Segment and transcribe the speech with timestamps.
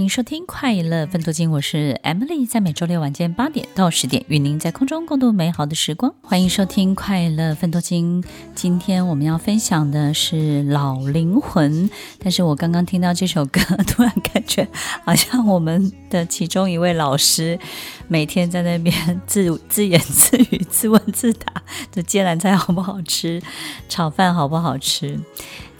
[0.00, 6.14] 欢迎收听《快乐分多金》，我是 Emily，在每周六晚间八点到十点，与您在空中共度美好的时光。
[6.22, 8.22] 欢迎收听《快乐分多金》，
[8.54, 10.36] 今天我们要分享的是
[10.70, 11.86] 《老灵魂》。
[12.18, 14.66] 但是我刚刚听到这首歌，突然感觉
[15.04, 17.58] 好像我们的其中一位老师
[18.08, 21.62] 每天在那边自 自言自语、自问自答：
[21.92, 23.42] 这芥蓝菜好不好吃？
[23.90, 25.20] 炒饭好不好吃？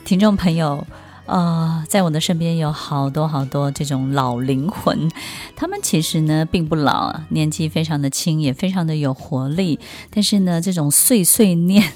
[0.05, 0.87] 听众朋友。
[1.30, 5.09] 呃，在我的身边有好多好多这种老灵魂，
[5.54, 9.79] 他们其实呢并不老，年纪非常的轻，也非常的有活力。
[10.10, 11.93] 但是呢，这种碎碎念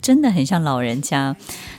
[0.00, 1.36] 真的很像老人家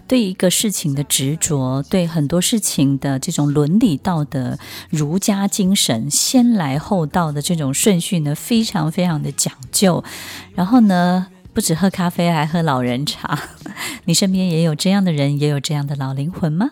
[0.08, 4.60] 对一个事情的执着，对很多事情的这种伦理道德、
[4.92, 10.04] 儒家精神、先来后到的这种顺序呢，非常非常的讲究。
[10.54, 13.40] 然后呢，不止喝咖啡，还喝老人茶。
[14.06, 16.70] 你身边也有这样的人，也有这样的老灵魂吗？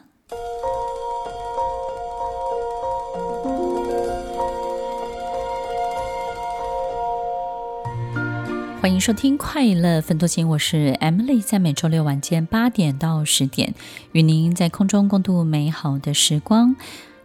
[8.81, 13.75] 欢迎收听《快乐分多金》，我是 Emily，在每周六晚间八点到十点，
[14.11, 16.75] 与您在空中共度美好的时光。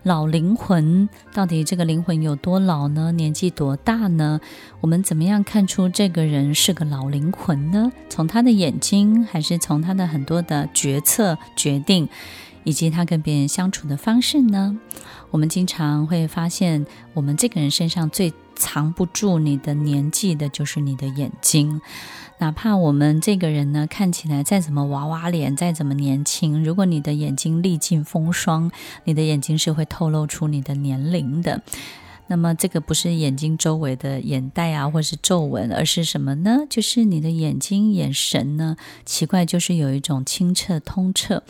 [0.03, 3.11] 老灵魂到底这个灵魂有多老呢？
[3.11, 4.39] 年纪多大呢？
[4.83, 7.91] 我们怎么样看出这个人是个老灵魂呢？
[8.11, 12.07] 从他的眼睛，还是从他的很多的决策决定，
[12.65, 14.79] 以及他跟别人相处的方式呢？
[15.31, 21.81] 我们经常会发现，我们这个人身上最藏不住你的年纪的，就是你的眼睛。
[22.39, 28.71] 哪怕我们这个人呢，看起来再怎么娃娃脸，再怎么年轻，如果你的眼睛历尽风霜，
[29.05, 31.63] 你的眼睛是会透露出你的年龄的。
[32.29, 36.61] 那么这个不是眼睛周围的眼袋啊，或是皱纹，而是什么呢？
[36.69, 41.43] 就是你的眼睛眼神呢，奇怪，就是有一种清澈通彻。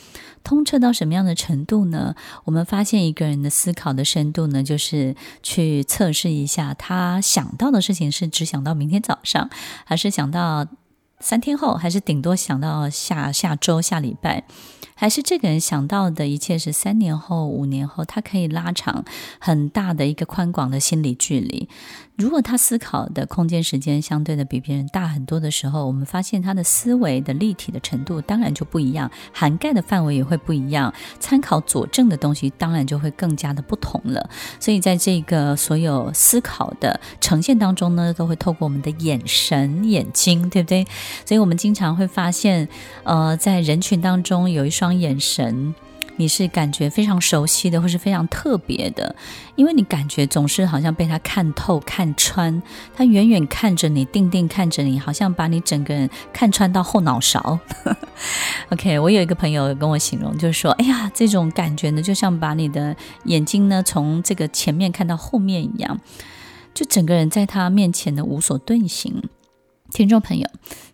[0.44, 2.14] 通彻到什么样的程度呢？
[2.44, 9.50] 我们发现一个人的思考的深度呢，就是去测试一下他想到的事情是只想到明天早上，
[9.84, 10.66] 还是想到
[11.18, 14.44] 三天后，还是顶多想到下下周、下礼拜。
[14.98, 19.04] 还是这个人想到的一切是三年后、五年后，他可以拉长
[19.38, 21.68] 很大的一个宽广的心理距离。
[22.16, 34.30] 如果他思考的空间时间相对的比别人大很多的时候，我们发现他的思维的立体的程度当然就不一样，涵盖的范围也会不一样，参考佐证的东西当然就会更加的不同了。
[34.58, 40.86] 所以在这个所有思考的呈现当中呢，都会透过我们的眼神、眼睛，对不对？
[41.26, 42.66] 所以我们经常会发现，
[43.04, 45.74] 呃，在人群当中有一双眼神。
[46.16, 49.14] 你是感觉非常熟悉的，或是非常特别的，
[49.54, 52.62] 因为你感觉总是好像被他看透、看穿，
[52.94, 57.58] 他远远看着你，定定看着你，好像把你整个人看穿到后脑勺。
[58.70, 66.00] OK，我有一个朋友跟我形容，就是说，哎呀，这种感觉呢，就像把你的眼睛呢从这个前面看到后面一样，
[66.74, 69.22] 就整个人在他面前呢无所遁形。
[69.96, 70.46] 听众朋友，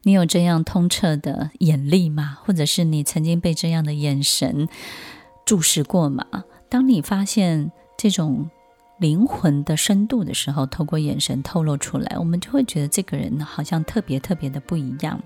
[0.04, 2.38] 你有这样通彻的眼力吗？
[2.44, 4.68] 或者是你曾经被这样的眼神
[5.44, 6.24] 注视过吗？
[6.68, 8.48] 当你发现这种
[9.00, 15.20] 灵魂的深度的时候，透过眼神透露出来，我们就会觉得这个人好像特别特别的不一样。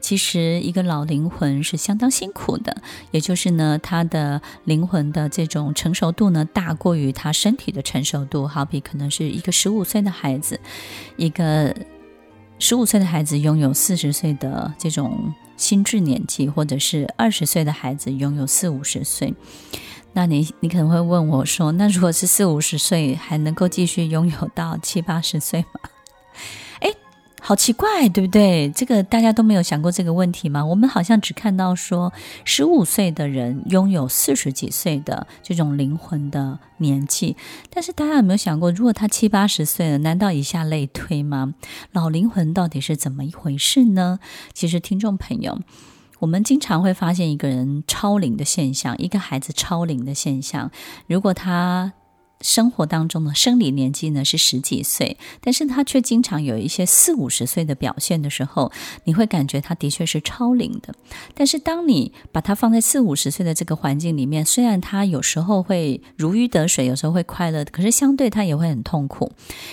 [0.00, 2.74] 其实，一个老灵魂是相当辛苦的，
[3.10, 8.48] 也就是呢，他的灵魂的这种成熟度呢，大过于他身体的成熟度。
[8.48, 10.58] 好比可能是一个十五岁的孩子，
[11.18, 11.76] 一个
[12.60, 15.34] 十五岁的孩子拥有四十岁的这种。
[15.56, 19.34] 心智年纪，或者是二十岁的孩子拥有四五十岁，
[20.14, 25.90] 那你你可能会问我说，那如果是四五十岁，还能够继续拥有到七八十岁吗？
[27.42, 28.70] 好奇怪，对不对？
[28.70, 30.64] 这个大家都没有想过这个问题吗？
[30.64, 32.12] 我们好像只看到说，
[32.44, 37.36] 十五岁的人拥有四十几岁的这种灵魂的年纪，
[37.70, 41.54] 但是大家有没有想过，如果他七八十岁了，难道以下类推吗？
[41.92, 44.20] 老灵魂到底是怎么一回事呢？
[44.52, 45.58] 其实，听众朋友，
[46.20, 50.70] 我们经常会发现一个人超龄的现象，一个孩子超龄的现象，
[51.06, 51.94] 如果他。
[52.40, 58.72] 生活当中的生理年纪呢是十几岁，但是他却经常有一些四五十岁的表现的时候，
[59.04, 60.94] 你会感觉他的确是超龄的。
[61.34, 69.30] 但是当你把他放在四五十岁的这个环境里面，虽然他有时候会如鱼得水，有时候会快乐，可是相对他也会很痛苦，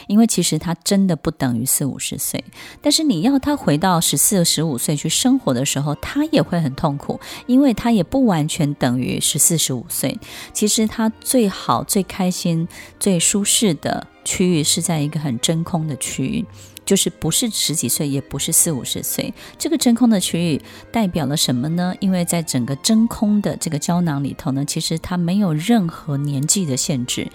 [0.07, 2.43] 因为其实他真的不等于四五十岁。
[2.81, 10.17] 但是你要他回到十四、十五岁去生活的时候，他也会很痛苦，因为他也不完全等于十四、十五岁。
[10.51, 12.56] 其实他最好、最开心。
[12.97, 16.45] 最舒适的区域是在一个很真空的区域，
[16.85, 19.33] 就是不是十几岁，也不是四五十岁。
[19.57, 20.61] 这个真空的区域
[20.91, 21.93] 代表了什么呢？
[21.99, 27.27] 因为在整个真空的这个胶囊里头呢，其实它没有任何年纪的限制，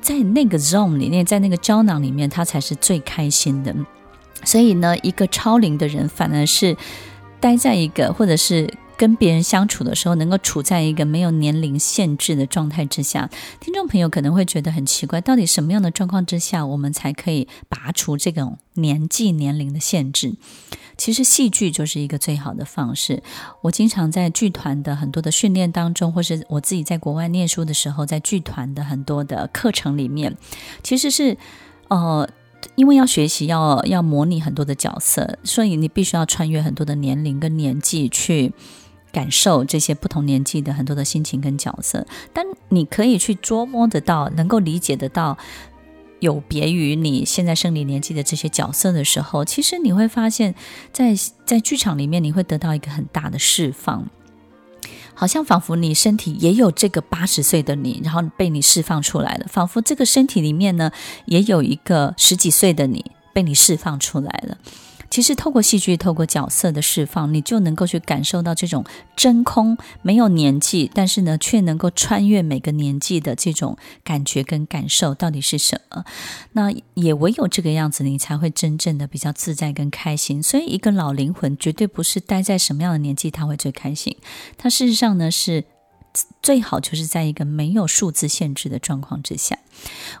[0.00, 3.74] 在那个 zone 里面，在那个胶囊里面，它才是最开心的。
[4.44, 6.76] 所以呢，一个超龄的人反而是
[7.40, 8.72] 待在一个，或者是。
[8.96, 13.28] 跟别人相处的时候，能够处在一个没有年龄限制的状态之下，
[13.60, 20.34] 听众朋友可能会觉得很奇怪，到底什么样的状况之下，我们才可以拔除这种年纪年龄的限制？
[20.96, 23.22] 其实戏剧就是一个最好的方式。
[23.62, 30.36] 我经常在剧团的很多的训练当中，或是我自己在国外念书的时候，在剧团的很多的课程里面，
[30.82, 31.36] 其实是，
[31.88, 32.28] 呃。
[32.76, 38.54] 因为要学习，要要模拟很多的角色，所以你必须要穿越很多的年龄跟年纪去
[39.14, 42.04] 感受这些不同年纪的很多的心情跟角色。
[42.32, 45.38] 但你可以去捉摸得到，能够理解得到，
[46.18, 50.54] 有别于你现在生理年纪的这些角色的时候，其实你会发现
[50.92, 54.08] 在，在在剧场里面，你会得到一个很大的释放。
[55.16, 59.46] 好像仿佛你身体也有这个八十岁的你，然后被你释放出来了。
[59.48, 60.90] 仿佛这个身体里面呢，
[61.26, 64.58] 也有一个十几岁的你被你释放出来了。
[65.14, 68.84] 其实，透过戏剧，透过角色的释放，你就能够去感受到这种
[69.14, 76.04] 真空，没有年纪，但是呢，却能够穿越每个年纪的这种感觉跟感受到底是什么？
[76.54, 80.42] 那也唯有这个样子，你才会真正的比较自在跟开心。
[80.42, 84.16] 所以，一个老灵魂绝对不是待在什么样的年纪他会最开心，
[84.58, 85.62] 他事实上呢是。
[86.42, 89.58] 最好就是在一个没有数字限制的状况之下。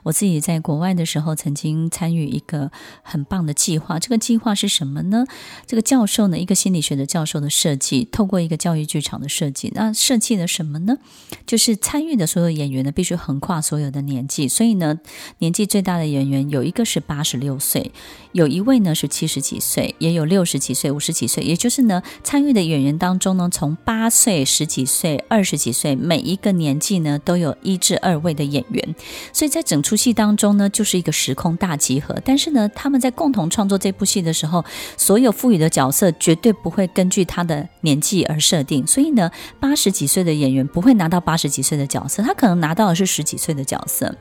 [0.02, 4.00] 我自己在国外的时候，曾经参与一个很棒的计划。
[4.00, 5.24] 这个计划是什么呢？
[5.66, 10.98] 这个教授呢，一个心理学的教授的设计，透过一个教育剧场的设计，那设计了什么呢？
[11.46, 14.48] 就是参与的所有演员呢，必须横跨所有的年纪。
[14.48, 14.98] 所以呢，
[15.38, 17.92] 年纪最大的演员有一个是八十六岁，
[18.32, 21.44] 有一位呢是七十几岁，也有六十几岁、五十几岁。
[21.44, 25.83] 也就是呢，参与的演员当中呢，从八岁、十几岁、二十几岁。
[25.84, 28.94] 对每一个年纪呢，都有一至二位的演员，
[29.34, 32.18] 所以在整出戏当中呢，就是一个时空大集合。
[32.24, 34.64] 但是呢，他们在共同创作这部戏的时候，
[34.96, 38.86] 所有赋予的角色绝对不会根据他的年纪而设定。
[38.86, 44.16] 所以呢，八十几岁的演员不会拿到八十几岁的角色，他可能拿到的是十几岁的角色。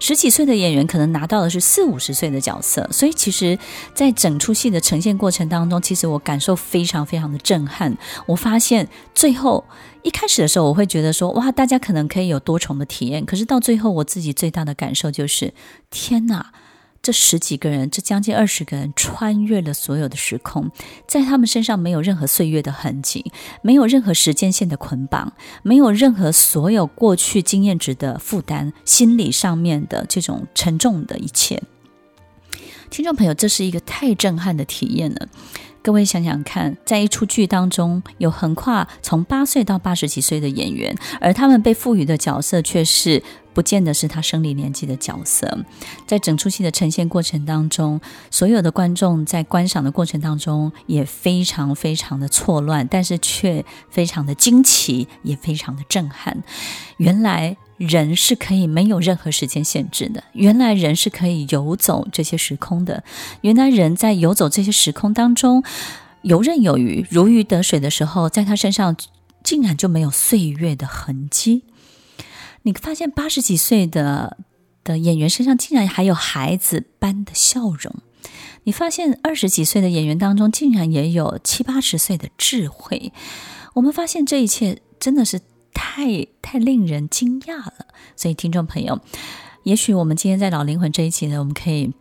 [0.00, 3.56] 十几岁的演员可能拿到的是四五十岁的角色，所以其实，
[3.94, 7.96] 在整出戏的呈现过程当中，其实我感受非常非常的震撼。
[8.26, 9.64] 我发现最后
[10.04, 13.24] 一开始的时候，我会觉得说，哇，大家可能可以有多重的体验。
[13.24, 15.54] 可是到最后，我自己最大的感受就是，
[15.90, 16.52] 天哪！
[17.00, 20.70] 这十几个人，这将近二十个人，穿越了所有的时空，
[21.06, 23.30] 在他们身上没有任何岁月的痕迹，
[23.62, 31.62] 没有任何时间线的捆绑，没有任何所有过去经验值的负担，心理上面的这种沉重的一切。
[32.88, 35.28] 听众朋友，这是一个太震撼的体验了。
[35.84, 43.22] 各位想想看，在一出剧当中，有横跨从八岁到八十几岁的演员，而他们被赋予的角色却是。
[43.54, 45.64] 不见得是他生理年纪的角色，
[46.08, 56.42] 在整出戏的呈现过程当中，所有的观众在观赏的过程当中也非常非常的错乱，但是却非常的惊奇，也非常的震撼。
[56.96, 63.02] 原来人是可以没有任何时间限制的，原来人是可以游走这些时空的，
[63.40, 65.62] 原来人在游走这些时空当中
[66.22, 68.96] 游刃有余、如鱼得水的时候，在他身上
[69.42, 71.64] 竟然就没有岁月的痕迹。
[72.62, 74.38] 你发现八十几岁的
[74.82, 77.94] 的演员身上竟然还有孩子般的笑容，
[78.62, 83.12] 你发现二十几岁的演员当中竟然也有七八十岁的智慧。
[83.74, 85.40] 我们发现这一切真的是
[85.74, 87.88] 太太令人惊讶了。
[88.16, 89.00] 所以，听众朋友，
[89.64, 91.92] 也许我们今天在老灵魂这一期呢，我们可以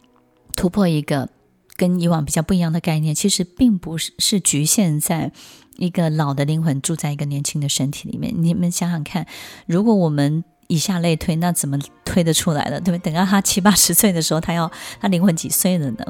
[0.55, 1.27] 突破一个
[1.75, 5.33] 跟以往比较不一样的概念，其实并不是是局限在。
[5.77, 9.25] 一个老的灵魂住在一个年轻的身体里面，你们想想看，
[9.65, 12.79] 如果我们以下类推，那怎么推得出来了？
[12.79, 13.11] 对不对？
[13.11, 16.05] 等到他七八十岁的时候，他要他灵魂几岁了呢？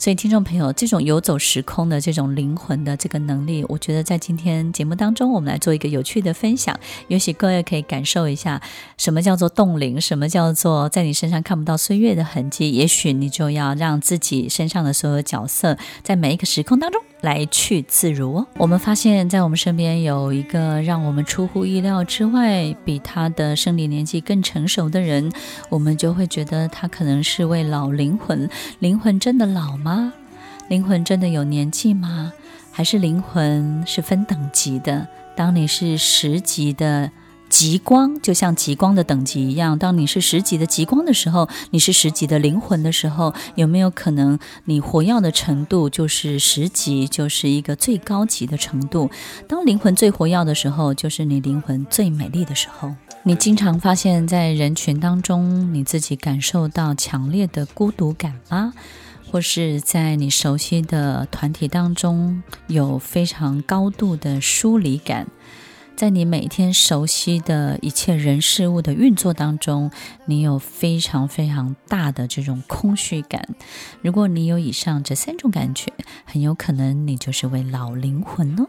[0.00, 6.74] 所以，听众朋友，这种游走时空的这种灵魂的这个能力，我觉得在今天节目当中，我们来做一个有趣的分享，
[7.08, 8.62] 也许各位可以感受一下
[8.96, 12.72] 什么叫做冻龄，什么叫做在你身上看不到岁月的痕迹。
[12.72, 18.44] 也许你就要让自己身上的所有角色，在每一个时空当中来去自如。
[18.56, 25.30] 我们发现，在我们身边有一个让我们出乎意料之外，比他的生理年纪更成熟的人，
[25.68, 28.48] 我们就会觉得他可能是位老灵魂。
[28.78, 30.12] 灵魂真的老吗？
[30.68, 32.32] 灵魂真的有年纪吗？
[32.72, 35.06] 还是灵魂是分等级的？
[35.34, 37.10] 当你是十级的
[37.50, 49.10] 极光，就像极光的等级一样，当你是十级的极光的时候，你是十级的灵魂的时候，有没有可能你活跃的程度就是十级，就是一个最高级的程度？
[49.48, 52.94] 当灵魂最活跃的时候，就是你灵魂最美丽的时候。
[53.24, 58.72] 你经常发现，在人群当中，你自己感受到强烈的孤独感吗？
[59.30, 65.28] 或是在你熟悉的团体当中有非常高度的疏离感，
[66.00, 69.90] 在你每天熟悉的一切人事物的运作当中，
[70.24, 73.46] 你有非常非常大的这种空虚感。
[74.00, 75.92] 如果你有以上这三种感觉，
[76.24, 78.66] 很有可能你就是位老灵魂哦。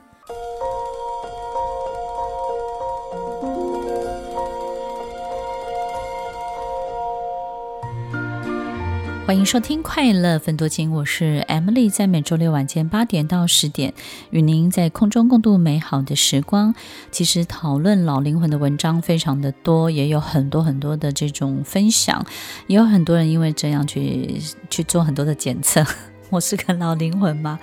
[9.31, 13.93] 欢迎收听《快乐分多金》，我是 Emily，在每周六晚间八点到十点，
[14.29, 16.75] 与您在空中共度美好的时光。
[17.11, 22.25] 其实讨论老灵魂的文章非常的多，也有很多很多的这种分享，
[22.67, 24.37] 也有很多人因为这样去
[24.69, 25.81] 去做很多的检测。
[26.29, 27.57] 我是个老灵魂吗？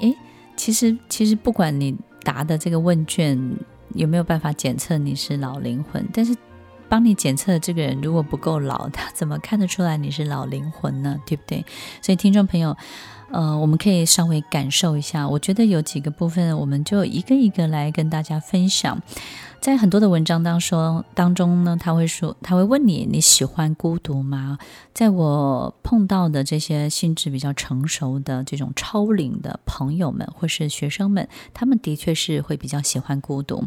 [0.00, 0.14] 诶，
[0.54, 3.36] 其实其实不管你答的这个问卷
[3.96, 6.32] 有没有办法检测你是老灵魂，但是。
[6.90, 11.16] 帮你检测这个人如果不够老， 他怎么看得出来你是老灵魂呢？
[11.24, 11.64] 对不对？
[12.02, 12.76] 所以听众朋友，
[13.30, 15.26] 呃，我们可以稍微感受一下。
[15.28, 19.00] 我觉得有几个部分，我们就一个一个来跟大家分享。
[19.60, 24.58] 在很多的文章当中当中呢，他会说，他会问你，你喜欢孤独吗？
[24.94, 33.64] 在我碰到的这些心智比较成熟的这种超龄的朋友们或是学生们，他们的确是会比较喜欢孤独。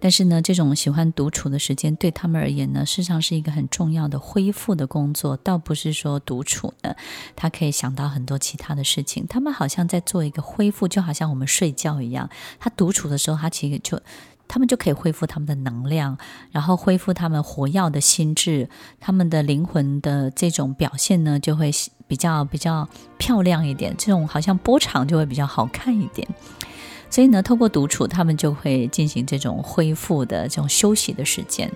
[0.00, 6.94] 但是呢，这种喜欢独处的时间对他们而言呢，事实上是一个很重要的恢复的工作，倒不是说独处呢，
[7.34, 9.26] 他可以想到很多其他的事情。
[9.26, 12.30] 他们好像在做一个恢复，就好像我们睡觉一样。
[12.58, 14.00] 他独处的时候，他其实就
[14.46, 16.16] 他们就可以恢复他们的能量，
[16.52, 21.70] 然后恢复他们活跃的心智，他们的灵魂的这种表现呢，就会
[22.06, 22.88] 比较比较
[23.18, 23.94] 漂亮一点。
[23.98, 26.26] 这种好像波长就会比较好看一点。
[27.10, 31.70] 所以呢，透过独处，他们就会进行这种恢复的这种休息的时间。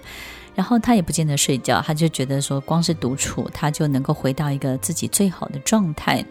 [0.55, 6.23] 然后他也不见得睡觉，他就觉得说，光是独处，他就能够回到一个自己最好的状态。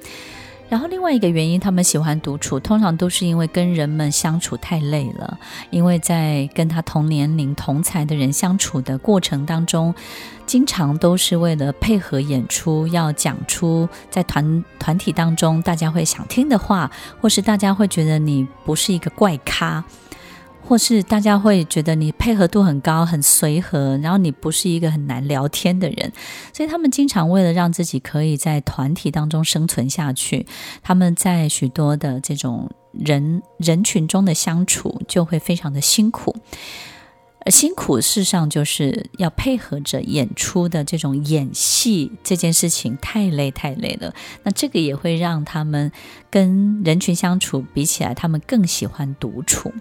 [0.71, 5.37] 然后另外一个原因，他们喜欢独处，通常都是因为跟人们相处太累了，
[5.69, 9.93] 因为在跟他同年龄、同才的人相处的过程当中，
[10.45, 19.83] 经常都是为了配合演出，要讲出在团团体当中大家会想听的话，或是大家会觉得你不是一个怪咖。
[20.63, 26.11] 或是大家会觉得你配合度很高，很随和，然后你不是一个很难聊天的人，
[26.53, 30.45] 所以他们经常为了让自己可以在团体当中生存下去，
[30.81, 36.35] 他们在许多的这种人人群中的相处就会非常的辛苦。
[37.43, 44.13] 而辛苦，事实上就是要配合着演出的这种演戏这件事情，太累太累了。
[44.43, 45.91] 那这个也会让他们
[46.29, 49.74] 跟人群相处比起来，他们更喜欢独处。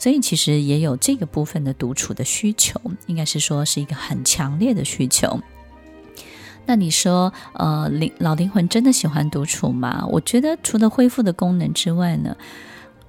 [0.00, 5.40] 所以其实也有这个部分的独处的需求，应该是说是一个很强烈的需求。
[6.68, 10.04] 那你说，呃，灵老灵魂真的喜欢独处吗？
[10.10, 12.36] 我觉得除了恢复的功能之外呢，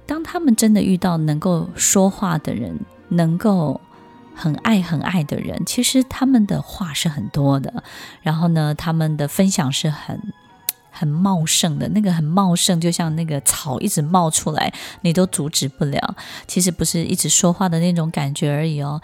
[0.06, 2.78] 当他们真的遇到能够说话的人，
[3.08, 3.80] 能够
[4.38, 7.82] 很爱很爱的人，其实他们的话是很多的，
[8.22, 10.32] 然后呢，他们的分享是很
[10.90, 16.16] 很茂盛的，那个很茂盛，就像那个草一直冒出来，你都阻止不了。
[16.46, 19.00] 其实不是一直说话的那种感觉而已哦。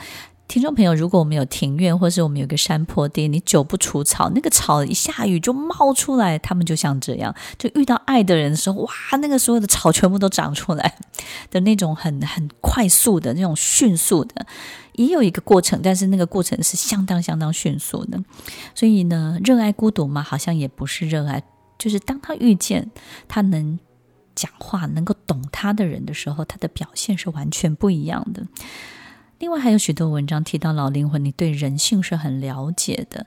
[0.47, 6.39] 听众朋友，如果我们有庭院，或是我们有个山坡地，你久不除草，那个草一下雨就冒出来。
[6.39, 10.97] 他们就像这样，就遇到爱的人的时候，哇，那个所有的草全部都长出来
[11.51, 14.47] 的那种很很快速的那种迅速的，
[14.95, 18.23] 也有一个过程，但是那个过程是相当相当迅速的。
[18.75, 21.43] 所以呢，热爱孤独嘛，好像也不是热爱，
[21.79, 22.91] 就是当他遇见
[23.29, 23.79] 他能
[24.35, 28.47] 讲话、能够懂他的人的时候，他的表现是完全不一样的。
[29.39, 33.27] 另外还有许多文章提到老灵魂，你对人性是很了解的。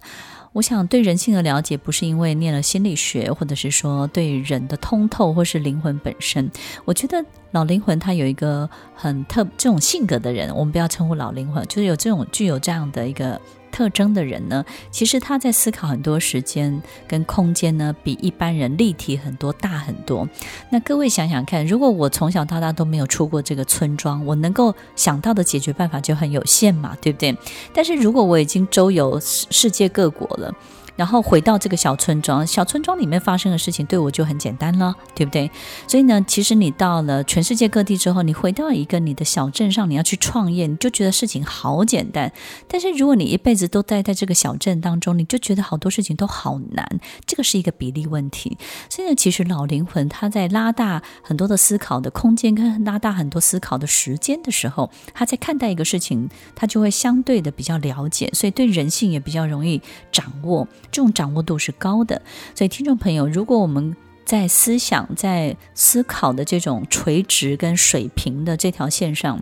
[0.54, 6.50] 我想对人性的了解，不是因为念了心理学，或者是说对人的通透，或是灵魂本身。
[6.86, 13.40] 我觉得老灵魂他有一个很特这种性格的人，我们不要称呼老灵魂，就是有这种具有这样的一个。
[13.72, 20.28] 特征的人呢，其实他在思考很多时间跟空间呢，比一般人立体很多、大很多。
[20.72, 27.36] 那各位想想看，如果我从小到大都没有出过这个村庄，我能够想到的解决办法就很有限嘛，对不对？
[27.74, 30.54] 但是如果我已经周游世界各国了。
[30.98, 35.50] 然后回到这个小村庄，小村庄里面发生的事情对我就很简单了，对不对？
[35.88, 42.34] 所以呢，其实你到了全世界各地之后，你回到一个你的小镇上，你要去创业，你就觉得事情好简单。
[42.68, 47.00] 但是如果你一辈子都待在这个小镇当中，你就觉得好多事情都好难。
[47.26, 48.58] 这个是一个比例问题。
[48.90, 59.80] 所以呢，其实老灵魂他在拉大很多的思考的空间，跟拉大很多思考的时间的时候，他在看待一个事情，他就会相对的比较了解，所以对人性也比较容易
[60.12, 60.68] 掌握。
[60.92, 62.22] 这种掌握度是高的，
[62.56, 69.42] 所以听众朋友，如果我们在思想、在思考的这种垂直跟水平的这条线上，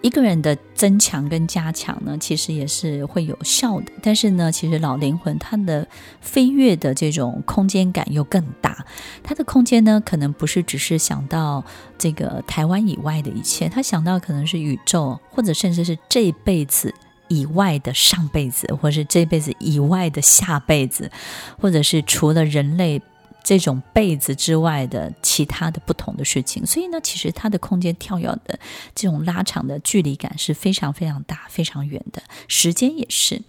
[0.00, 3.92] 一个人的增强跟加强呢，其实也是会有效的。
[4.02, 5.86] 但是呢，其实老灵魂他的
[6.20, 8.84] 飞跃的这种空间感又更大，
[9.22, 11.64] 他的空间呢，可能不是只是想到
[11.96, 16.94] 这个台湾以外的一切，他想到可能是宇宙，或者甚至是这辈子。
[17.28, 21.10] 以外的上辈子，或是这辈子以外的下辈子，
[21.60, 23.00] 或者是除了人类
[23.44, 26.66] 这种辈子之外的其他的不同的事情。
[26.66, 28.58] 所以呢，其实它的空间跳跃的
[28.94, 33.42] 这种拉长的距离感是非常非常大、非常远的，时间也是。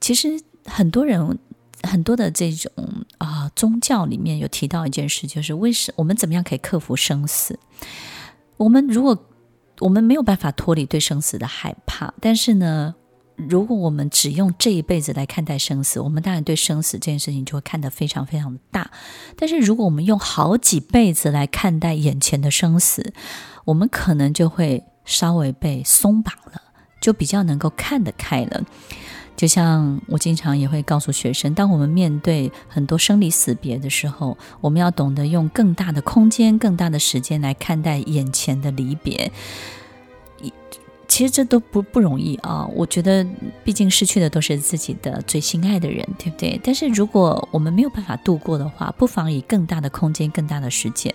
[0.00, 1.38] 其实很多人
[1.82, 2.70] 很多的这种
[3.18, 7.58] 啊、宗教里面有提到一件事，就是为什我们怎么样可以克服生死？
[8.56, 9.26] 我们如果
[9.80, 12.94] 我们没有办法脱离对生死的害怕，但是呢，
[13.34, 18.90] 如果我们只用这一辈子来看待生死，我们当然对生死这件事情就会看得非常非常大。
[19.36, 23.12] 但是如果我们用好几辈子来看待眼前的生死，
[23.64, 26.60] 我们可能就会稍微被松绑了，
[27.00, 28.62] 就比较能够看得开了。
[29.40, 39.32] 就像我经常也会告诉学生，当我们面对很多生离死别的时候，我们要懂得用更大的空间、更大的时间来看待眼前的离别。
[41.10, 42.64] 其实这都不不容易啊！
[42.72, 43.26] 我觉得，
[43.64, 46.58] 毕竟失去的都是自己的最心爱的人，对不对？
[46.62, 51.12] 但是如果我们没有办法度过的话，不妨以更大的空间、更大的时间。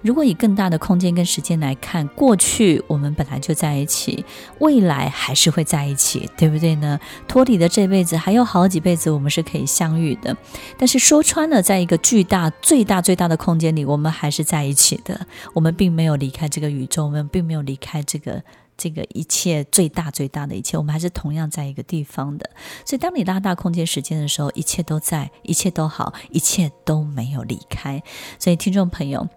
[0.00, 4.24] 如果以更大的空间跟时间来看，过去我们本来就在一起，
[4.60, 6.98] 未来还是会在一起，对不对呢？
[7.28, 10.34] 脱离的这辈子还有好几辈子，我们是可以相遇的。
[10.78, 15.26] 但是说穿了，在一个巨大、最大、最大的空间里，我们还是在一起的。
[15.52, 18.42] 我们并没有离开这个宇宙，我们并没有离开这个。
[18.76, 22.50] 这个一切最大最大的一切，我们还是同样在一个地方的。
[22.84, 28.02] 所以，当你拉大空间时间的时候，一切都在，一切都好，一切都没有离开。
[28.38, 29.28] 所以，听众朋友，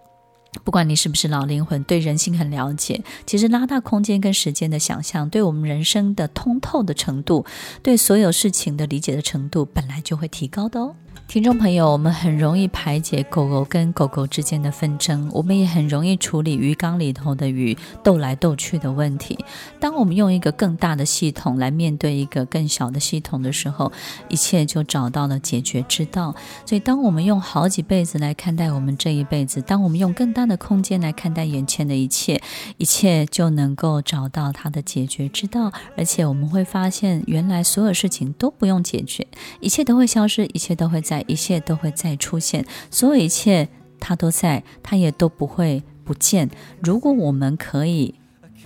[0.64, 7.44] 不管你是不是老灵魂，对人性很了解，其实拉大空间跟时间的想象，对我们人生的通透的程度，
[7.82, 10.96] 对所有事情的理解的程度，本来就会提高的哦。
[11.26, 19.38] 听众朋友，我们很容易排解狗狗跟狗狗之间的纷争，我们也很容易处理鱼缸里头的鱼斗来斗去的问题。
[19.78, 23.92] 当我们用一个更大的系统来面对一个更小的系统的时候，
[24.28, 26.34] 一切就找到了解决之道。
[26.64, 32.40] 所以，当我们用好几辈子来看待我们这一辈子，当我们用更大的空间来看待眼前的一切，
[32.78, 35.72] 一切就能够找到它的解决之道。
[35.96, 39.26] 而且，我们会发现，原来所有事情都不用解决，
[39.60, 41.24] 一切都会消失，一切都会在。
[41.26, 43.68] 一切都会再出现，所有一切
[43.98, 46.50] 它都在，它也都不会不见。
[46.80, 48.14] 如果我们可以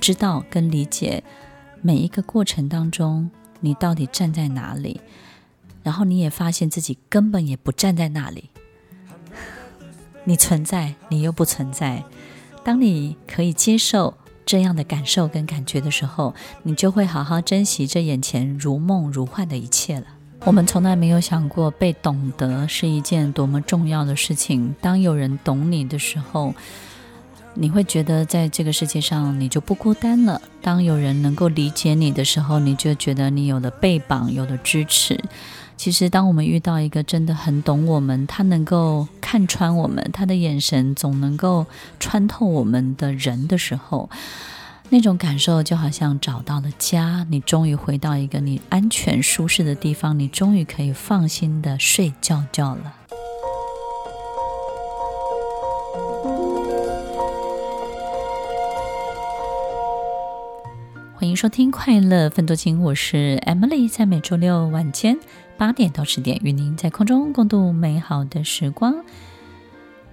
[0.01, 1.23] 知道跟理解
[1.81, 5.01] 每一个过程当中，你到底站在哪里，
[5.83, 8.51] 然后你也发现自己根本也不站在那里，
[10.25, 12.05] 你存在，你又不存在。
[12.65, 20.07] 当你可以接受这样的感受跟感觉的时候，你就会好好珍惜这眼前如梦如幻的一切了。
[20.45, 24.75] 我们从来没有想过被懂得是一件多么重要的事情。
[24.81, 26.53] 当有人懂你的时候，
[27.55, 30.43] 你会觉得在这个世界上你就不孤单了。
[30.61, 35.19] 当有人能够理解你的时候，你就觉得你有了臂膀，有了支持。
[35.77, 41.67] 其实，当我们遇到一个真的很懂我们，他能够看穿我们，他的眼神总能够
[42.01, 44.11] 穿透我们的人的时候，
[44.95, 52.95] 那种感受就好像找到了家，你终于回到一个你安全舒适的地方，你终于可以放心的睡觉觉了。
[61.15, 65.19] 欢迎收听《快乐分多金》，我是 Emily，在每周六晚间
[65.57, 69.03] 八点到十点，与您在空中共度美好的时光。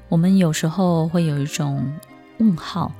[0.07, 1.85] 我们有时候会有一种
[2.37, 2.93] 问号：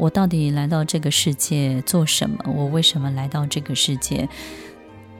[0.00, 2.38] 我到底来到这个世界做什么？
[2.46, 4.26] 我为什么来到这个世界？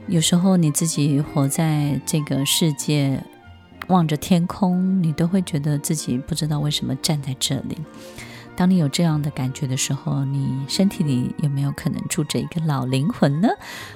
[0.07, 3.23] 有时候你自己活在这个世界，
[3.88, 7.77] 望着天空，你都会觉得自己不知道为什么站在这里。
[8.61, 13.49] 当你有这样的感觉的时候，你身体里有没有可能住着一个老灵魂呢？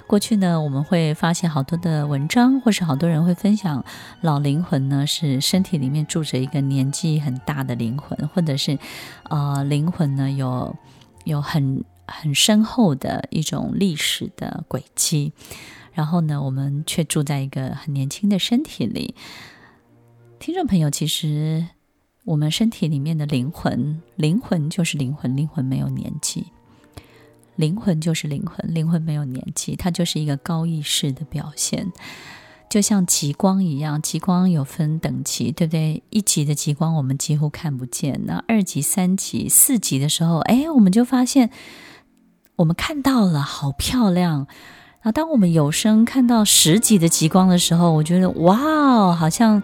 [0.07, 3.85] 过去呢，我们会发现好多的文章，或是好多人会分享，
[4.23, 8.79] 老灵魂呢是身体里面住着一个年纪很大的灵魂，或者是，
[9.29, 10.75] 呃，灵魂呢有
[11.25, 15.35] 有很很深厚的一种历史的轨迹，
[15.93, 19.15] 然后呢，我们却住在一个很年轻的身体里。
[20.39, 21.67] 听众朋友，其实。
[22.25, 26.47] 我们身体里面的灵魂，灵魂就是灵魂，灵魂没有年纪，
[27.55, 31.93] 灵魂就是灵魂，灵魂没有年纪，它就是一个高意识的表现，
[32.71, 36.03] 就像极光一样，极光有分等级，对不对？
[36.09, 41.51] 一级的极光我们几乎看不见，那二级、三级、四级的时候，哎，我们就发现
[42.57, 44.47] 我们看到了，好漂亮。
[45.03, 49.63] 那当我们有生看到十级的极光的时候，我觉得哇，好像。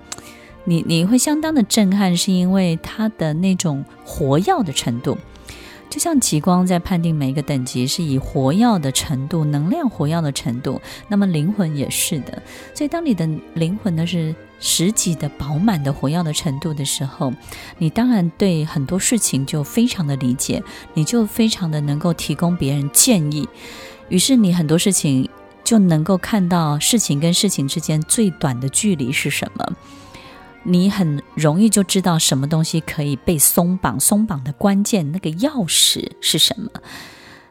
[0.65, 5.17] 你你会相当的震撼，是因为它的那种活跃的程度，
[5.89, 12.43] 就像极光在判定每一个等级是以活跃的程度、能量活跃的程度，那么灵魂也是的。
[12.75, 17.33] 所以，当你的灵魂呢是十级的饱满的活跃的程度的时候，
[17.79, 20.63] 你当然对很多事情就非常的理解，
[20.95, 23.49] 你就非常的能够提供别人建议，
[24.11, 25.29] 于是你很多事情
[25.65, 29.73] 就能够看到事情跟事情之间最短的距离是什么。
[30.63, 36.71] 你很容易就知道什么东西可以被松绑，松绑的关键那个钥匙是什么？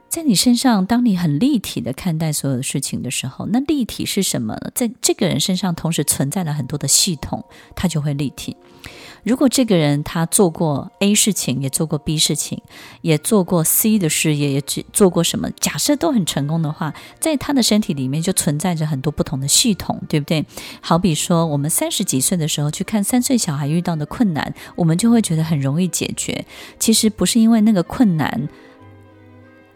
[0.08, 4.58] 在你身上，当你很立体的看待所有的事情的时候，那立体是什么？
[4.74, 7.46] 在这个人身上同时存在了很多的系统，
[7.76, 8.58] 他就会立体。
[9.24, 12.62] 如果这个人他做过 A 事情，也做过 B 事情，
[13.02, 20.46] 也做过 C 的事业，也做过什么，假设都很成功的话，在他的身体里面就存在着很多不同的系统，对不对？
[20.82, 26.46] 好比说，我们三十几岁的时候去看三岁小孩遇到的困难，我们就会觉得很容易解决。
[26.80, 28.50] 其实不是因为那个困难。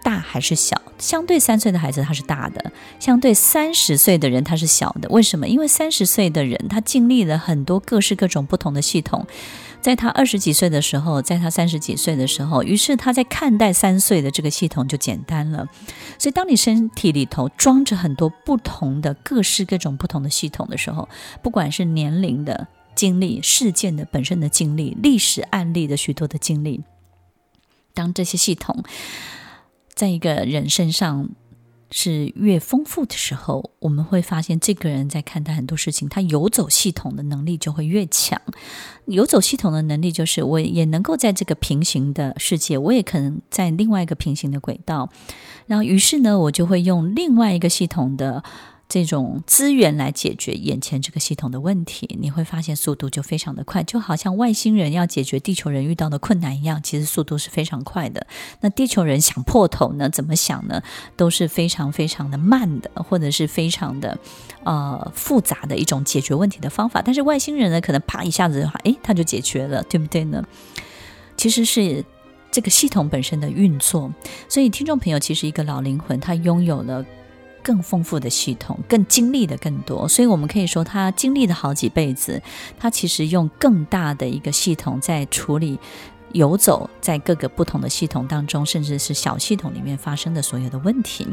[0.03, 0.79] 大还是小？
[0.99, 5.09] 相对三岁的孩子他是大的，相对三十岁的人他是小的。
[5.09, 5.47] 为什么？
[5.47, 9.25] 因为三十岁的人他经历了很多各式各种不同的系统，
[9.81, 15.67] 在他二十几岁的时候，在他三十几岁的时候，于是他在看待三岁的这个系统就简单了。
[16.19, 21.09] 所以，当你身体里头装着很多不同的各式各种不同的系统的时候，
[21.41, 26.83] 不管是年龄的经历、事件的本身的经历、历史案例的许多的经历，
[27.93, 28.83] 当这些系统。
[29.93, 31.29] 在一个人身上
[31.91, 38.41] 是越丰富的时候，我们会发现这个人在看待很多事情，他游走系统的能力就会越强。
[39.05, 45.09] 游走系统的能力就是，我也能够在这个平行的世界，我也可能在另外一个平行的轨道。
[45.67, 48.43] 然后，于是呢，我就会用另外一个系统的。
[48.93, 58.27] 这种资源来解决眼前这个系统的问题，你会发现速度就非常的快，就好像外星人要解决地球人遇到的困难一样，其实速度是非常快的。
[58.61, 60.79] 那地球人想破头呢，怎么想呢？
[61.17, 64.15] 都是非常非常的慢的，或者是非常的
[64.63, 67.01] 呃复杂的一种解决问题的方法。
[67.01, 70.45] 但是外星人呢，可能啪一下子的话，诶，他就解决了，对不对呢？
[71.35, 72.05] 其实是
[72.51, 74.13] 这个系统本身的运作。
[74.47, 77.03] 所以听众朋友，其实一个老灵魂，他拥有了。
[77.63, 82.39] 更丰富的系统，更经历的更多，所以我们可以说，他经历了好几辈子，
[82.77, 85.79] 他其实用更大的一个系统在处理
[86.33, 91.25] 游走在各个不同的系统当中，甚至是小系统里面发生的所有的问题。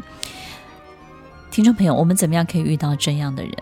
[1.51, 3.53] 听众朋友，我们怎么样可以遇到这样的人？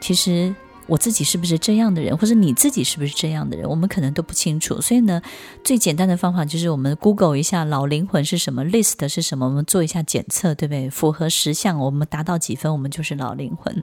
[0.00, 0.54] 其实。
[0.92, 4.78] 我自己是不是这样的人，或者你自己是不是这样的人，我们可能都不清楚。
[4.78, 5.22] 所以呢，
[5.64, 10.90] 最简单的方法就是我们 Google 一下老灵魂是什么，list 是什么，我们做一下检测，对不对？
[10.90, 13.82] 符合十项，我们达到几分，我们就是老灵魂。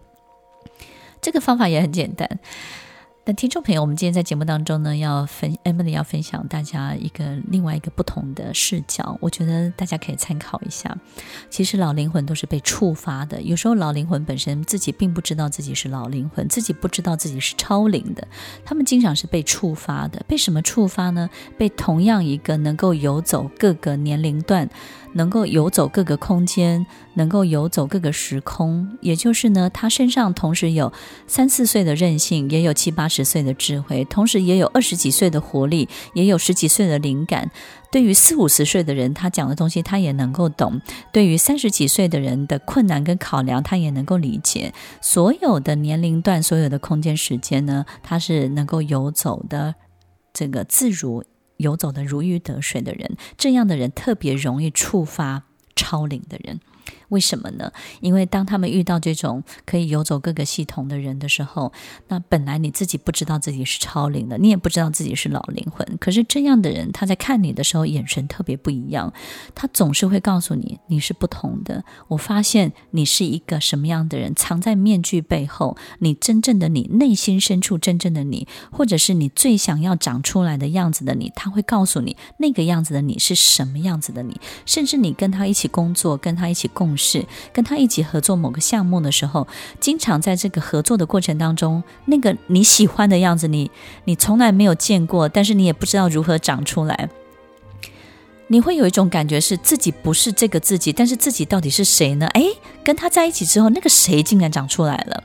[1.19, 2.39] 这个方法也很简单。
[3.25, 10.97] 那听众朋友，我们今天在节目当中呢，要分 Emily 要分享大家一个另外一个不同的视角，我觉得大家可以参考一下。
[11.47, 18.27] 其实老灵魂都是被触发的，有时候老灵魂本身自己并不知道自己是老灵魂，自己不知道自己是超灵的，
[18.65, 20.25] 他们经常是被触发的。
[20.27, 21.29] 被什么触发呢？
[21.55, 24.67] 被同样一个能够游走各个年龄段、
[25.13, 28.97] 能够游走各个空间，能够游走各个时空。
[29.01, 30.91] 也就是呢，他身上同时有
[31.27, 37.49] 三四岁的韧性，也有七八十岁的智慧，同时也有二十几岁的活力，也有十几岁的灵感。
[37.91, 40.79] 对于四五十岁的人，他讲的东西他也能够懂；
[41.11, 44.71] 对于三十几岁的人的困难跟考量，他也能够理解。
[45.01, 49.73] 所有的年龄段，所有的空间时间呢，他是能够游走的，
[50.31, 51.23] 这个自如
[51.59, 53.15] 游走的如鱼得水的人。
[53.37, 55.43] 这样的人特别容易触发
[55.75, 56.59] 超龄的人。
[57.09, 57.71] 为什么呢？
[58.01, 61.71] 因为当他们遇到这种可以游走各个系统的人的时候，
[62.07, 65.97] 那本来你自己不知道自己是超灵的，你也不知道自己是老灵魂。
[65.99, 69.11] 可是这样的人，他在看你的时候，眼神特别不一样。
[69.55, 71.83] 他总是会告诉你，你是不同的。
[72.09, 84.39] 我发现你是一个什么样的人，藏在面具背后，你真正的你，内心深处真正的你，或者是你最想要长出来的样子的你，他会告诉你那个样子的你是什么样子的你。
[84.67, 86.98] 甚至你跟他一起工作，跟他一起共。
[86.99, 89.47] 是跟他一起合作某个项目的时候，
[89.79, 93.71] 经常在这个合作的过程当中，那个你喜欢的样子你，
[94.03, 97.09] 你从来没有见过，但是你也不知道如何长出来。
[98.47, 102.27] 你会有一种感觉是自己不是这个自己，但是自己到底是谁呢？
[102.33, 102.51] 诶，
[102.83, 105.23] 跟他在一起之后，那个谁竟然长出来了。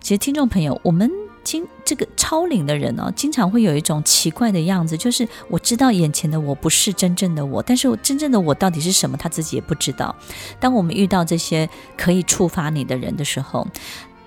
[0.00, 1.10] 其实，听众朋友，我们。
[1.42, 10.14] 经这个超龄的人哦，经常会有一种奇怪的样子，就是我知道眼前的我不是真正的我，但是我真正的我到底是什么，他自己也不知道。
[10.58, 13.66] 当我们遇到这些可以触发你的人的时候，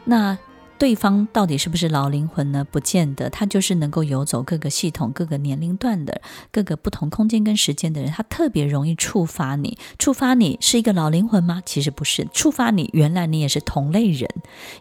[0.04, 0.38] 那。
[0.84, 2.67] 对方到底是不是老灵魂呢？
[2.69, 9.78] 不见得，他就是能够游走各个系统、各个年龄段的、各个不同空间跟时间的人，他特别容易触发你。
[9.98, 11.63] 触发你是一个老灵魂吗？
[11.65, 14.30] 其实不是，触发你，原来你也是同类人，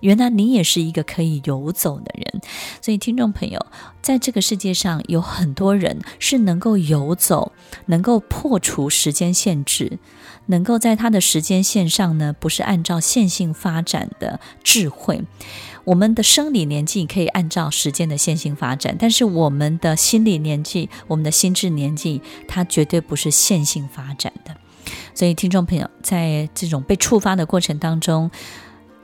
[0.01, 2.43] 原来你也是一个可以游走的人。
[2.81, 3.65] 所以，听众朋友，
[4.03, 7.53] 在这个世界上有很多人是能够游走，
[7.87, 10.01] 能够破除时间限制，
[10.47, 15.23] 能够在他的时间线上呢，不是按照线性发展的智慧。
[15.85, 24.57] 我们的生理年纪可以按照时间的线性发展，但是我们的心理年纪、我们的心智年纪，它绝对不是线性发展的。
[25.15, 28.31] 所以，听众朋友，在这种被触发的过程当中，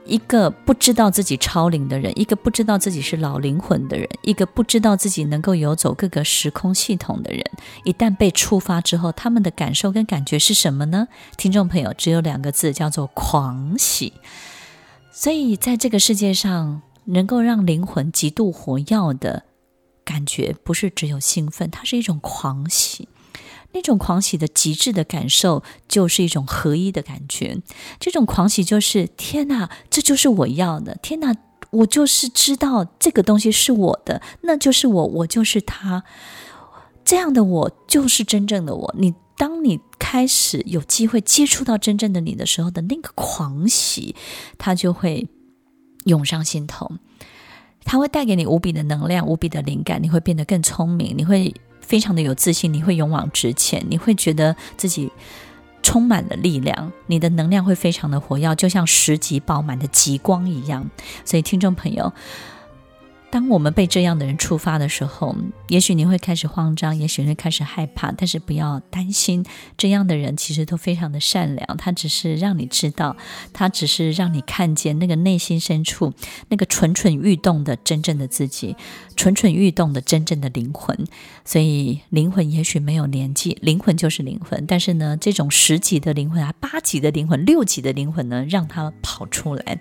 [0.07, 7.45] 一个不知道自己超龄的人，一个不知道自己是老灵魂的人，一个不知道自己能够游走各个时空系统的人，
[7.85, 11.09] 一旦被触发之后，他们的感受跟感觉是什么呢？
[11.37, 14.15] 听众朋友，只有两个字，叫做狂喜。
[15.21, 19.43] 所以，在这个世界上，能够让灵魂极度活跃的
[20.05, 23.09] 感觉，不是只有兴奋，它是一种狂喜。
[23.73, 27.61] 那种狂喜的极致的感受，就是一种合一的感觉。
[27.99, 30.95] 这种狂喜就是：天哪，这就是我要的！
[31.03, 31.35] 天哪，
[31.71, 36.05] 我就是知道这个东西是我的，那就是我，我就是他。
[37.05, 38.95] 这样的我，就是真正的我。
[38.97, 39.13] 你。
[39.39, 44.15] 当你开始有机会接触到真正的你的时候的那个狂喜，
[44.59, 45.29] 它就会
[46.05, 46.91] 涌上心头，
[47.85, 55.11] 它会带给你无比的能量、无比的灵感，你会变得更聪明，你会非常的有自信，你会勇往直前，你会觉得自己
[55.83, 60.91] 充满了力量，你的能量会非常的活跃，就像十级饱满的极光一样。
[61.25, 62.13] 所以，听众朋友。
[63.31, 65.37] 当我们被这样的人触发的时候，
[65.69, 69.45] 也许你会开始慌张，也许会开始害怕，但是不要担心，
[69.77, 73.17] 这样的人其实都非常的善良，他只是让你知道，
[73.53, 76.15] 他只是让你看见那个内心深处
[76.49, 78.75] 那个蠢蠢欲动的真正的自己，
[79.15, 80.97] 蠢蠢欲动的真正的灵魂。
[81.45, 89.79] 所以灵魂也许没有年纪，灵魂就是灵魂，但是呢，这种十级的灵魂啊，八级的灵魂，六级的灵魂呢，让他跑出来。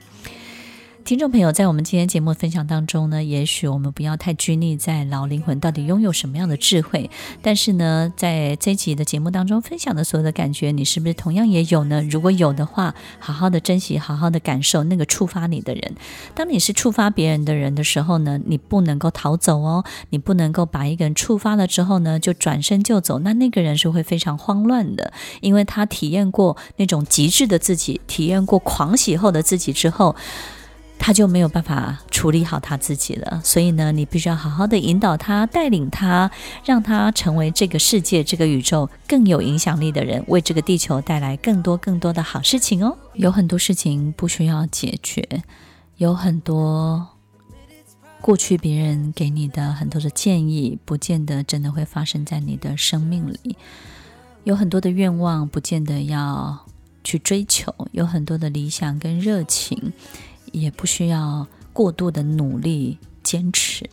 [1.07, 7.09] 听众朋友，在我们今天节目分享当中呢，也许我们不要太拘泥在老灵魂到底拥有什么样的智慧，
[7.41, 12.03] 但是呢，在这集的节目当中分享的所有的感觉，你是不是同样也有呢？
[12.11, 15.95] 如果有的话，好好的珍惜，好好的感受那个触发你的人。
[16.35, 30.13] 当你是触发别人的人的时候呢，你不能够逃走哦，你不能够把一个人触发了之后呢，就转身就走，那那个人是会非常慌乱的，因为他体验过那种极致的自己，体验过狂喜后的自己之后。
[30.99, 36.29] 他就没有办法处理好他自己了，所以呢，你必须要好好的引导他，带领他，
[36.65, 42.97] 让他成为这个世界、这个宇宙更有影响力的人，为这个地球带来更多更多的好事情哦。
[43.13, 45.23] 有很多事情不需要解决，
[45.97, 47.07] 有很多
[48.19, 53.55] 过去别人给你的很多的建议，不见得真的会发生在你的生命里。
[54.43, 56.65] 有很多的愿望，不见得要
[57.03, 59.93] 去追求，有很多的理想跟热情。
[60.51, 63.89] 也不需要过度的努力坚持。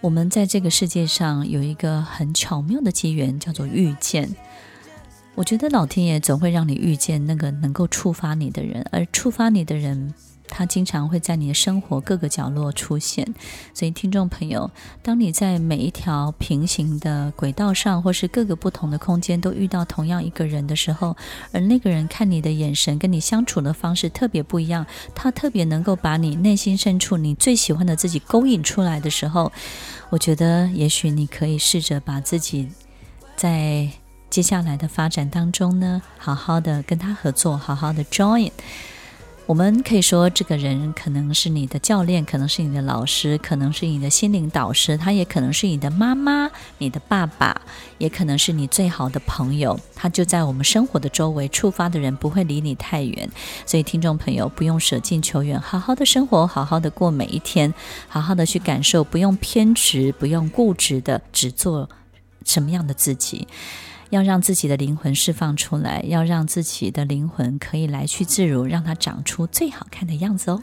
[0.00, 4.34] 我们在这个世界上有一个很巧妙的机缘，叫做遇见。
[5.34, 10.14] 我觉得老天爷总会让你遇见那个能够触发你的人，而触发你的人，
[10.48, 13.26] 他经常会在你的生活各个角落出现。
[13.74, 14.70] 所以，听众朋友，
[15.02, 21.16] 当你在每一条平行的轨道上，或是各个不同的空间，都遇到同样一个人的时候，
[21.52, 29.52] 而那个人看你的眼神跟你相处的方式特别不一样，他特别能够把你内心深处你最喜欢的自己勾引出来的时候，
[30.10, 32.68] 我觉得也许你可以试着把自己
[33.36, 33.88] 在。
[34.28, 38.50] 接下来的发展当中呢，好好的跟他合作，好好的 join。
[39.46, 47.60] 我们可以说，这个人可能是你的教练，可能是你的老师，可能是你的心灵导师，他也可能是你的妈妈、你的爸爸，
[47.98, 49.78] 也可能是你最好的朋友。
[49.94, 53.30] 他就在我们生活的周围，触发的人不会离你太远。
[53.64, 57.72] 所以，听众朋友不用舍近求远，好好的生活，好好的过每一天，
[58.08, 61.88] 好好的去感受，不用偏执，不用固执的只做
[62.44, 63.46] 什么样的自己。
[64.10, 70.62] 要让自己的灵魂释放出来，要让自己的灵魂可以来去自如，让它长出最好看的样子哦。